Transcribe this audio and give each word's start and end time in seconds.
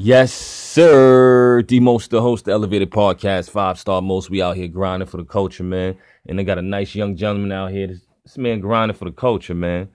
Yes, 0.00 0.32
sir. 0.32 1.60
D 1.62 1.80
Most, 1.80 2.12
the 2.12 2.22
host, 2.22 2.44
the 2.44 2.52
Elevated 2.52 2.88
Podcast, 2.88 3.50
five 3.50 3.80
star 3.80 4.00
most. 4.00 4.30
We 4.30 4.40
out 4.40 4.54
here 4.54 4.68
grinding 4.68 5.08
for 5.08 5.16
the 5.16 5.24
culture, 5.24 5.64
man. 5.64 5.96
And 6.28 6.38
they 6.38 6.44
got 6.44 6.56
a 6.56 6.62
nice 6.62 6.94
young 6.94 7.16
gentleman 7.16 7.50
out 7.50 7.72
here. 7.72 7.88
This, 7.88 8.06
this 8.22 8.38
man 8.38 8.60
grinding 8.60 8.96
for 8.96 9.06
the 9.06 9.10
culture, 9.10 9.56
man. 9.56 9.88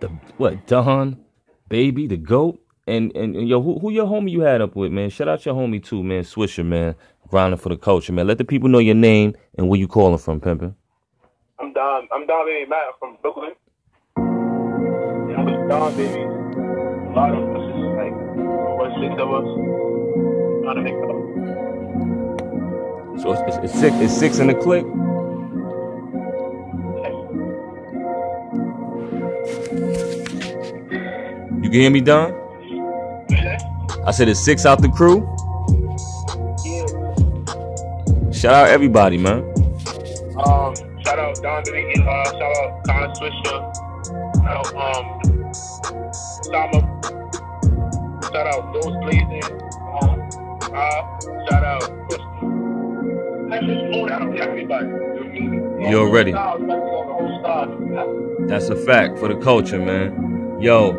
The 0.00 0.08
what? 0.38 0.66
Don, 0.66 1.22
baby, 1.68 2.06
the 2.06 2.16
goat, 2.16 2.64
and 2.86 3.14
and, 3.14 3.36
and 3.36 3.46
yo, 3.46 3.60
who, 3.60 3.78
who 3.78 3.90
your 3.90 4.06
homie 4.06 4.30
you 4.30 4.40
had 4.40 4.62
up 4.62 4.74
with, 4.74 4.90
man? 4.90 5.10
Shout 5.10 5.28
out 5.28 5.44
your 5.44 5.54
homie 5.54 5.84
too, 5.84 6.02
man. 6.02 6.22
Swisha, 6.22 6.64
man. 6.64 6.94
Grinding 7.28 7.60
for 7.60 7.68
the 7.68 7.76
culture, 7.76 8.14
man. 8.14 8.26
Let 8.26 8.38
the 8.38 8.44
people 8.46 8.70
know 8.70 8.78
your 8.78 8.94
name 8.94 9.36
and 9.58 9.68
where 9.68 9.78
you 9.78 9.86
calling 9.86 10.16
from, 10.16 10.40
pimpin'. 10.40 10.74
I'm 11.58 11.74
Don. 11.74 12.08
I'm 12.10 12.26
Don 12.26 12.46
Baby 12.46 12.70
Matt 12.70 12.98
from 12.98 13.18
Brooklyn. 13.20 13.52
Yeah, 14.16 15.36
I'm 15.36 15.68
Don 15.68 15.94
Baby. 15.94 16.22
A 16.22 17.12
lot 17.12 17.34
of 17.34 17.79
like 18.10 18.78
what 18.78 18.90
six 19.00 19.12
of 19.20 19.32
us. 19.32 19.46
Trying 20.62 20.76
to 20.76 20.82
make 20.82 20.94
it 20.94 21.10
up. 21.10 21.20
So 23.20 23.32
it's, 23.32 23.42
it's, 23.56 23.64
it's 23.64 23.78
six. 23.78 23.96
It's 23.96 24.16
six 24.16 24.38
in 24.38 24.46
the 24.46 24.54
click. 24.54 24.84
You 31.62 31.68
can 31.70 31.80
hear 31.80 31.90
me, 31.90 32.00
Don? 32.00 32.34
I 34.06 34.10
said 34.12 34.28
it's 34.28 34.40
six 34.40 34.64
out 34.66 34.80
the 34.80 34.88
crew. 34.88 35.26
Shout 38.32 38.54
out 38.54 38.68
everybody, 38.68 39.18
man. 39.18 39.44
Um, 40.46 40.74
shout 41.04 41.18
out 41.18 41.42
Don 41.42 41.62
Baby. 41.64 41.92
Uh, 42.00 42.24
shout 42.24 42.42
out 42.42 42.84
Con 42.86 43.12
Swisha. 43.14 43.72
Shout 44.36 44.74
out 44.74 44.74
um, 44.74 45.54
Sama. 46.42 46.99
Shout 48.32 48.46
out 48.46 48.72
Those 48.72 48.96
Blazing. 49.02 49.42
Um, 50.02 50.30
uh, 50.72 51.20
shout 51.50 51.64
out 51.64 51.82
Crystal. 52.08 53.50
I 53.52 53.58
just 53.58 53.84
moved 53.90 54.12
out 54.12 54.38
everybody. 54.38 54.86
You 55.90 55.98
already. 55.98 56.30
Shout 56.30 56.46
out, 56.46 56.60
like, 56.60 56.78
the 56.78 56.84
whole 56.84 57.40
star. 57.40 58.46
That's 58.46 58.68
a 58.68 58.76
fact 58.76 59.18
for 59.18 59.26
the 59.26 59.34
culture, 59.40 59.80
man. 59.80 60.60
Yo, 60.60 60.92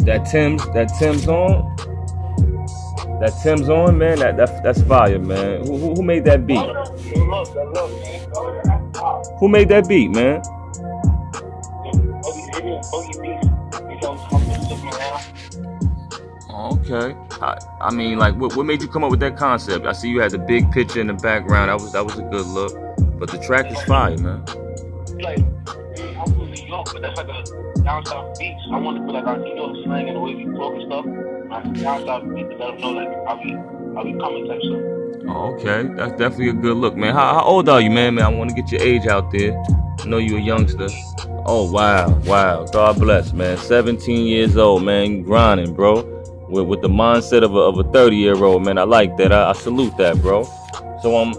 that 0.00 0.24
Tim's, 0.24 0.66
that 0.72 0.90
Tim's 0.98 1.28
on, 1.28 1.76
that 3.20 3.38
Tim's 3.44 3.68
on, 3.68 3.96
man. 3.96 4.18
That, 4.18 4.36
that 4.36 4.62
that's 4.64 4.82
fire, 4.82 5.20
man. 5.20 5.64
Who, 5.66 5.78
who, 5.78 5.94
who 5.94 6.02
made 6.02 6.24
that 6.24 6.48
beat? 6.48 6.56
Love, 6.56 7.54
love, 7.54 7.92
man. 8.02 9.32
Who 9.38 9.48
made 9.48 9.68
that 9.68 9.86
beat, 9.88 10.10
man? 10.10 10.42
Okay. 16.54 17.16
I, 17.42 17.58
I 17.80 17.90
mean, 17.92 18.18
like, 18.18 18.36
what, 18.36 18.54
what 18.56 18.64
made 18.64 18.80
you 18.80 18.88
come 18.88 19.02
up 19.02 19.10
with 19.10 19.20
that 19.20 19.36
concept? 19.36 19.86
I 19.86 19.92
see 19.92 20.08
you 20.08 20.20
had 20.20 20.30
the 20.30 20.38
big 20.38 20.70
picture 20.70 21.00
in 21.00 21.08
the 21.08 21.14
background. 21.14 21.68
That 21.68 21.80
was 21.80 21.92
that 21.92 22.04
was 22.04 22.16
a 22.16 22.22
good 22.22 22.46
look. 22.46 22.72
But 23.18 23.30
the 23.30 23.38
track 23.38 23.70
is 23.72 23.80
fire, 23.82 24.16
man. 24.18 24.44
Like, 25.18 25.38
I'm 25.38 26.32
from 26.32 26.50
New 26.52 26.66
York, 26.66 26.92
but 26.92 27.02
that's 27.02 27.16
like 27.16 27.28
a 27.28 27.82
down 27.82 28.06
south 28.06 28.38
beach. 28.38 28.56
I 28.72 28.78
want 28.78 28.98
to 28.98 29.04
put 29.04 29.14
like 29.14 29.24
our 29.24 29.36
New 29.36 29.54
York 29.54 29.76
slang 29.84 30.08
and 30.08 30.16
the 30.16 30.20
way 30.20 30.34
we 30.36 30.44
talk 30.56 30.74
and 30.74 30.84
stuff. 30.86 31.04
Like 31.50 31.82
down 31.82 32.06
south 32.06 32.34
beach 32.34 32.48
to 32.48 32.56
let 32.56 32.70
them 32.72 32.80
know 32.80 32.90
like 32.90 33.08
how 33.26 33.40
we 33.42 33.50
how 33.94 34.04
we 34.04 34.18
coming 34.18 34.46
type 34.46 34.62
stuff. 34.62 35.04
Oh, 35.26 35.54
okay, 35.54 35.88
that's 35.96 36.12
definitely 36.12 36.50
a 36.50 36.52
good 36.52 36.76
look, 36.76 36.96
man. 36.96 37.14
How, 37.14 37.34
how 37.34 37.44
old 37.44 37.68
are 37.68 37.80
you, 37.80 37.90
man? 37.90 38.14
Man, 38.14 38.24
I 38.26 38.28
want 38.28 38.50
to 38.50 38.56
get 38.56 38.70
your 38.70 38.80
age 38.80 39.06
out 39.06 39.32
there. 39.32 39.60
I 40.00 40.06
know 40.06 40.18
you're 40.18 40.38
a 40.38 40.42
youngster. 40.42 40.88
Oh 41.46 41.70
wow, 41.70 42.10
wow. 42.20 42.64
God 42.66 42.98
bless, 42.98 43.32
man. 43.32 43.58
17 43.58 44.26
years 44.26 44.56
old, 44.56 44.84
man, 44.84 45.22
grinding, 45.22 45.74
bro. 45.74 46.13
With, 46.54 46.68
with 46.68 46.82
the 46.82 46.88
mindset 46.88 47.42
of 47.42 47.56
a, 47.56 47.58
of 47.58 47.78
a 47.80 47.84
30 47.92 48.16
year 48.16 48.44
old, 48.44 48.64
man. 48.64 48.78
I 48.78 48.84
like 48.84 49.16
that. 49.16 49.32
I, 49.32 49.50
I 49.50 49.52
salute 49.54 49.96
that, 49.96 50.22
bro. 50.22 50.44
So 51.02 51.16
um, 51.16 51.34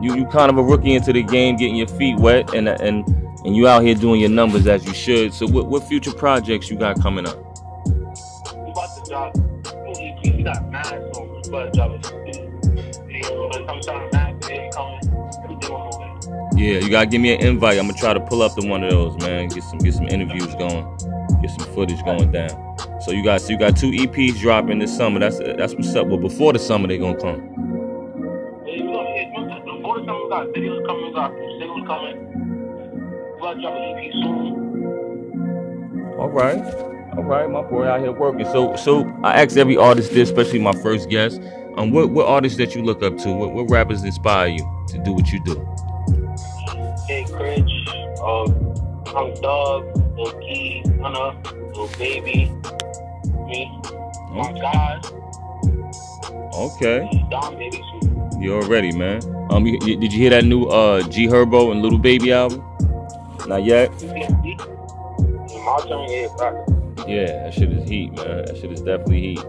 you 0.00 0.14
you 0.14 0.26
kind 0.26 0.48
of 0.48 0.58
a 0.58 0.62
rookie 0.62 0.94
into 0.94 1.12
the 1.12 1.24
game, 1.24 1.56
getting 1.56 1.74
your 1.74 1.88
feet 1.88 2.18
wet, 2.18 2.54
and 2.54 2.68
and 2.68 3.06
and 3.44 3.56
you 3.56 3.66
out 3.66 3.82
here 3.82 3.96
doing 3.96 4.20
your 4.20 4.30
numbers 4.30 4.68
as 4.68 4.86
you 4.86 4.94
should. 4.94 5.34
So 5.34 5.48
what 5.48 5.66
what 5.66 5.82
future 5.82 6.12
projects 6.12 6.70
you 6.70 6.76
got 6.76 7.02
coming 7.02 7.26
up? 7.26 7.36
We 8.54 8.70
about 8.70 8.96
to 8.96 9.10
drop. 9.10 9.36
We 10.22 10.44
got 10.44 10.70
mad 10.70 11.14
songs. 11.14 11.48
We 11.48 11.58
about 11.58 11.72
to 11.72 11.76
drop 11.76 11.90
a 11.90 12.24
video. 12.24 13.48
But 13.50 13.66
come 13.66 13.80
time, 13.80 14.08
mad 14.12 14.44
video 14.44 14.70
coming. 14.70 15.00
Everything 15.42 15.70
on 15.72 15.90
the 15.90 15.98
way. 15.98 16.62
Yeah, 16.62 16.78
you 16.78 16.90
gotta 16.90 17.06
give 17.06 17.20
me 17.20 17.34
an 17.34 17.40
invite. 17.40 17.76
I'm 17.76 17.88
gonna 17.88 17.98
try 17.98 18.14
to 18.14 18.20
pull 18.20 18.42
up 18.42 18.54
to 18.54 18.68
one 18.68 18.84
of 18.84 18.90
those, 18.92 19.18
man. 19.18 19.48
Get 19.48 19.64
some 19.64 19.78
get 19.78 19.94
some 19.94 20.06
interviews 20.06 20.54
going, 20.54 20.84
get 21.42 21.50
some 21.50 21.74
footage 21.74 22.02
going 22.04 22.30
down. 22.30 22.69
So 23.00 23.12
you 23.12 23.24
got 23.24 23.40
so 23.40 23.50
you 23.50 23.58
got 23.58 23.76
two 23.76 23.90
EPs 23.90 24.40
dropping 24.40 24.78
this 24.78 24.94
summer. 24.94 25.20
That's 25.20 25.38
that's 25.38 25.74
what's 25.74 25.94
up. 25.94 26.10
But 26.10 26.18
before 26.18 26.52
the 26.52 26.58
summer, 26.58 26.86
they 26.86 26.98
gonna 26.98 27.18
come. 27.18 27.70
Yeah, 28.66 28.74
we 28.74 28.82
gonna 28.82 29.10
hit. 29.14 29.32
Before 29.64 29.98
the 30.00 30.06
summer, 30.06 30.24
we 30.24 30.30
got 30.30 30.46
videos 30.48 30.86
coming. 30.86 31.06
We 31.06 31.12
got 31.14 31.32
singles 31.58 31.86
coming. 31.86 32.16
We 33.24 33.38
about 33.38 33.54
to 33.54 33.60
drop 33.62 33.74
an 33.74 33.98
EP 33.98 34.12
soon. 34.12 34.70
All 36.18 36.28
right, 36.28 36.62
all 37.16 37.24
right, 37.24 37.50
my 37.50 37.62
boy 37.62 37.86
out 37.86 38.00
here 38.00 38.12
working. 38.12 38.44
So 38.46 38.76
so 38.76 39.08
I 39.24 39.42
ask 39.42 39.56
every 39.56 39.78
artist 39.78 40.12
this, 40.12 40.28
especially 40.30 40.58
my 40.58 40.72
first 40.82 41.08
guest. 41.08 41.40
Um, 41.78 41.92
what 41.92 42.10
what 42.10 42.26
artists 42.26 42.58
that 42.58 42.74
you 42.74 42.82
look 42.82 43.02
up 43.02 43.16
to? 43.18 43.32
What 43.32 43.54
what 43.54 43.70
rappers 43.70 44.04
inspire 44.04 44.48
you 44.48 44.84
to 44.88 44.98
do 44.98 45.12
what 45.12 45.32
you 45.32 45.42
do? 45.44 45.56
Hey, 47.08 47.24
Cringe, 47.24 47.72
uh, 48.22 48.46
Young 49.12 49.34
Dog, 49.40 50.16
Lil 50.18 50.32
Key, 50.40 50.84
Hunter, 51.00 51.52
Lil 51.74 51.88
Baby, 51.98 52.52
me, 53.50 53.80
my 54.32 54.52
guys, 54.52 55.04
Okay, 56.54 57.08
Don 57.30 57.56
Baby, 57.58 57.78
too. 58.00 58.38
you 58.40 58.54
already, 58.54 58.92
man. 58.92 59.20
Um, 59.50 59.66
you, 59.66 59.78
you- 59.82 59.96
did 59.98 60.12
you 60.12 60.18
hear 60.20 60.30
that 60.30 60.44
new 60.44 60.64
uh 60.66 61.02
G 61.08 61.26
Herbo 61.26 61.72
and 61.72 61.82
Lil 61.82 61.98
Baby 61.98 62.32
album? 62.32 62.62
Not 63.46 63.64
yet. 63.64 63.90
My 65.64 65.78
turn, 65.88 66.08
yeah, 66.10 66.28
back. 66.38 66.54
Yeah, 67.08 67.44
that 67.44 67.54
shit 67.54 67.72
is 67.72 67.88
heat, 67.88 68.12
man. 68.12 68.44
That 68.46 68.56
shit 68.56 68.72
is 68.72 68.80
definitely 68.82 69.20
heat. 69.22 69.44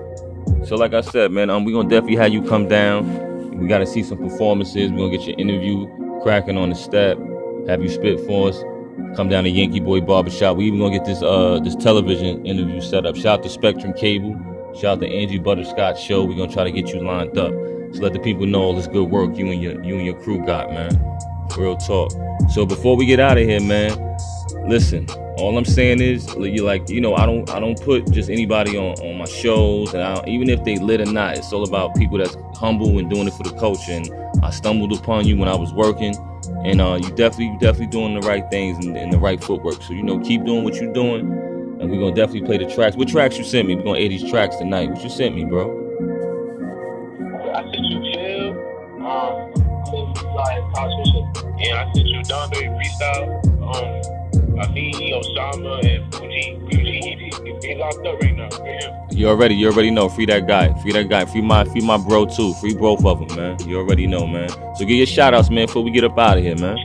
So, 0.66 0.75
like 0.75 0.94
I 0.94 1.01
said, 1.01 1.31
man, 1.31 1.50
um, 1.50 1.66
we 1.66 1.73
gonna 1.73 1.89
definitely 1.89 2.18
have 2.18 2.31
you 2.33 2.41
come 2.44 2.68
down. 2.68 3.57
We 3.59 3.68
gotta 3.68 3.85
see 3.85 4.03
some 4.03 4.18
performances. 4.19 4.91
We 4.91 4.97
gonna 4.97 5.18
get 5.18 5.28
your 5.28 5.38
interview 5.39 5.88
cracking 6.23 6.57
on 6.57 6.69
the 6.69 6.75
step. 6.75 7.18
Have 7.68 7.81
you 7.83 7.89
spit 7.89 8.19
for 8.28 8.50
us? 8.50 8.63
Come 9.16 9.29
down 9.29 9.44
to 9.44 9.50
Yankee 9.50 9.79
Boy 9.79 10.02
Barbershop. 10.02 10.57
We 10.57 10.66
even 10.66 10.79
gonna 10.79 10.97
get 10.97 11.06
this 11.06 11.22
uh 11.22 11.59
this 11.63 11.75
television 11.75 12.46
interview 12.46 12.81
set 12.81 13.06
up. 13.06 13.16
Shout 13.16 13.40
out 13.40 13.44
to 13.44 13.50
Spectrum 13.50 13.94
Cable. 13.94 14.40
Shout 14.75 14.97
out 14.97 15.00
to 15.02 15.07
Angie 15.07 15.40
Butterscotch 15.40 16.02
Show. 16.02 16.24
We 16.24 16.35
gonna 16.35 16.52
try 16.52 16.63
to 16.63 16.72
get 16.72 16.90
you 16.94 17.01
lined 17.01 17.38
up. 17.38 17.51
So 17.94 18.01
let 18.01 18.13
the 18.13 18.19
people 18.19 18.46
know 18.46 18.62
all 18.62 18.75
this 18.75 18.88
good 18.88 19.09
work 19.09 19.38
you 19.38 19.51
and 19.51 19.62
your 19.62 19.84
you 19.84 19.97
and 19.97 20.06
your 20.06 20.19
crew 20.22 20.46
got, 20.46 20.72
man. 20.72 20.91
Real 21.57 21.75
talk. 21.75 22.12
So 22.53 22.66
before 22.66 22.96
we 22.96 23.06
get 23.06 23.19
out 23.19 23.38
of 23.38 23.44
here, 23.44 23.59
man, 23.59 23.91
listen 24.68 25.07
all 25.38 25.57
i'm 25.57 25.66
saying 25.66 26.00
is 26.01 26.34
you 26.35 26.63
like 26.63 26.88
you 26.90 27.01
know 27.01 27.16
i 27.16 27.25
don't 27.25 27.50
i 27.50 27.59
don't 27.59 27.81
put 27.81 28.09
just 28.12 28.30
anybody 28.30 28.78
on 28.78 28.94
on 29.00 29.18
my 29.18 29.25
shows 29.25 29.94
and 29.94 30.03
I 30.03 30.24
even 30.28 30.50
if 30.50 30.63
they 30.63 30.78
lit 30.78 31.01
or 31.01 31.12
not 31.12 31.38
it's 31.38 31.51
all 31.51 31.63
about 31.63 31.96
people 31.96 32.18
that's 32.18 32.35
humble 32.56 33.00
and 33.00 33.09
doing 33.09 33.28
it 33.28 33.34
for 33.34 33.44
the 33.44 33.53
culture 33.57 33.91
and 33.91 34.07
i 34.44 34.50
stumbled 34.50 34.91
upon 34.97 35.25
you 35.25 35.38
when 35.38 35.47
i 35.47 35.56
was 35.56 35.74
working 35.74 36.16
and 36.66 36.81
uh 36.81 36.96
you 37.02 37.09
definitely 37.09 37.46
you 37.46 37.57
definitely 37.59 37.88
doing 37.88 38.19
the 38.19 38.28
right 38.28 38.50
things 38.50 38.84
and, 38.85 38.97
and 38.97 39.12
the 39.12 39.18
right 39.18 39.44
footwork. 39.44 39.81
So 39.81 39.94
you 39.94 40.03
know 40.03 40.19
keep 40.19 40.44
doing 40.46 40.63
what 40.63 40.75
you're 40.75 40.94
doing 40.94 41.22
and 41.79 41.90
we're 41.90 42.00
gonna 42.00 42.16
definitely 42.16 42.46
play 42.47 42.57
the 42.57 42.74
tracks. 42.74 42.96
What 42.96 43.07
tracks 43.07 43.38
you 43.38 43.44
sent 43.44 43.68
me? 43.68 43.75
We're 43.75 43.84
gonna 43.84 44.00
air 44.00 44.09
these 44.09 44.30
tracks 44.30 44.56
tonight. 44.57 44.90
What 44.90 45.03
you 45.03 45.09
sent 45.09 45.35
me 45.35 45.46
bro? 45.46 45.80
I 47.53 47.62
sent 47.63 47.75
you 47.75 48.13
Chill, 48.13 48.51
um, 49.06 49.51
and 51.59 51.74
I 51.74 51.91
sent 51.94 52.07
you 52.07 52.24
Don 52.24 52.50
Freestyle, 52.51 53.46
um, 53.62 54.57
Afini, 54.57 55.12
Osama, 55.13 55.84
and 55.85 56.13
Fuji. 56.13 56.81
Right 57.44 58.35
now. 58.35 59.07
You 59.09 59.28
already 59.28 59.56
you 59.56 59.68
already 59.68 59.90
know 59.90 60.09
free 60.09 60.25
that 60.28 60.47
guy 60.47 60.74
free 60.81 60.91
that 60.91 61.10
guy 61.10 61.25
free 61.25 61.42
my 61.42 61.63
free 61.65 61.81
my 61.81 61.98
bro 61.98 62.25
too 62.25 62.54
free 62.56 62.75
both 62.75 63.04
of 63.04 63.27
them 63.27 63.38
man 63.38 63.68
you 63.68 63.77
already 63.77 64.06
know 64.06 64.27
man 64.27 64.50
so 64.50 64.86
get 64.86 64.95
your 64.95 65.07
shout 65.07 65.33
outs 65.33 65.50
man 65.50 65.65
before 65.65 65.83
we 65.83 65.89
get 65.92 66.04
up 66.04 66.18
out 66.19 66.38
of 66.38 66.44
here 66.44 66.56
man 66.57 66.77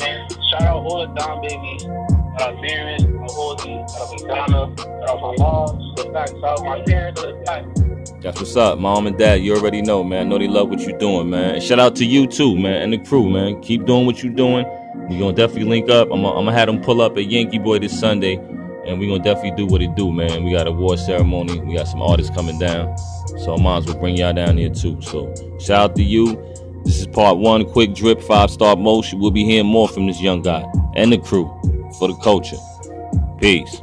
And 0.00 0.32
shout 0.50 0.62
out 0.62 0.84
all 0.84 1.06
the 1.06 1.12
Don 1.14 1.42
babies. 1.42 1.82
Shout 1.82 2.48
out 2.48 2.56
Darren, 2.62 2.98
shout 3.00 3.40
out 3.40 3.60
Halsey, 3.60 4.18
shout 4.18 4.38
out 4.38 4.50
Madonna, 4.50 4.76
shout 4.76 5.08
out 5.08 5.20
my 5.20 5.34
mom, 5.38 5.94
the 5.96 6.10
fact, 6.12 6.30
shout 6.30 6.44
out 6.44 6.64
my 6.64 6.82
parents, 6.82 7.20
the. 7.22 7.94
That's 8.20 8.40
what's 8.40 8.56
up, 8.56 8.78
mom 8.78 9.06
and 9.06 9.18
dad. 9.18 9.42
You 9.42 9.54
already 9.54 9.82
know, 9.82 10.02
man. 10.02 10.26
I 10.26 10.30
know 10.30 10.38
they 10.38 10.48
love 10.48 10.70
what 10.70 10.80
you're 10.80 10.96
doing, 10.96 11.28
man. 11.28 11.56
And 11.56 11.62
shout 11.62 11.78
out 11.78 11.94
to 11.96 12.06
you 12.06 12.26
too, 12.26 12.56
man, 12.56 12.82
and 12.82 12.92
the 12.92 12.98
crew, 12.98 13.28
man. 13.28 13.60
Keep 13.60 13.84
doing 13.84 14.06
what 14.06 14.22
you're 14.22 14.32
doing. 14.32 14.64
We're 15.10 15.18
gonna 15.18 15.34
definitely 15.34 15.68
link 15.68 15.90
up. 15.90 16.08
I'm 16.10 16.22
gonna, 16.22 16.38
I'm 16.38 16.46
gonna 16.46 16.56
have 16.56 16.68
them 16.68 16.80
pull 16.80 17.02
up 17.02 17.18
at 17.18 17.26
Yankee 17.26 17.58
Boy 17.58 17.80
this 17.80 17.98
Sunday, 17.98 18.36
and 18.86 18.98
we're 18.98 19.08
gonna 19.08 19.22
definitely 19.22 19.56
do 19.56 19.66
what 19.66 19.82
it 19.82 19.94
do, 19.94 20.12
man. 20.12 20.44
We 20.44 20.52
got 20.52 20.66
a 20.66 20.70
award 20.70 20.98
ceremony. 20.98 21.60
We 21.60 21.76
got 21.76 21.88
some 21.88 22.02
artists 22.02 22.34
coming 22.34 22.58
down, 22.58 22.96
so 23.38 23.54
I 23.54 23.62
might 23.62 23.78
as 23.78 23.86
well 23.86 23.98
bring 23.98 24.16
y'all 24.16 24.32
down 24.32 24.56
here 24.56 24.70
too. 24.70 25.00
So 25.02 25.34
shout 25.58 25.90
out 25.90 25.96
to 25.96 26.02
you. 26.02 26.36
This 26.84 27.00
is 27.00 27.06
part 27.06 27.38
one, 27.38 27.64
quick 27.64 27.94
drip, 27.94 28.20
five 28.20 28.50
star 28.50 28.76
motion. 28.76 29.18
We'll 29.18 29.30
be 29.30 29.44
hearing 29.44 29.66
more 29.66 29.88
from 29.88 30.06
this 30.06 30.20
young 30.20 30.42
guy 30.42 30.64
and 30.96 31.12
the 31.12 31.18
crew 31.18 31.46
for 31.98 32.08
the 32.08 32.16
culture. 32.22 32.58
Peace. 33.40 33.80